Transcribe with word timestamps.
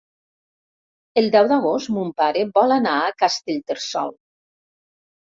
El 1.23 1.29
deu 1.35 1.51
d'agost 1.53 1.93
mon 1.99 2.11
pare 2.23 2.45
vol 2.57 2.77
anar 2.81 2.97
a 3.05 3.15
Castellterçol. 3.23 4.15